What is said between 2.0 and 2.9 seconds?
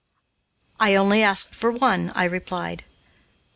I replied.